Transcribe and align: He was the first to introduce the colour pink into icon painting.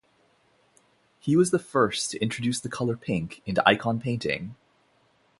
He 1.19 1.35
was 1.35 1.51
the 1.51 1.59
first 1.59 2.09
to 2.09 2.19
introduce 2.23 2.59
the 2.59 2.69
colour 2.69 2.97
pink 2.97 3.43
into 3.45 3.61
icon 3.69 3.99
painting. 3.99 4.55